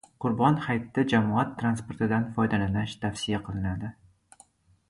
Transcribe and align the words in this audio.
Qurbon 0.23 0.55
hayitida 0.67 1.03
jamoat 1.11 1.51
transportidan 1.59 2.27
foydalanish 2.39 2.99
tavsiya 3.05 3.45
qilindi 3.51 3.93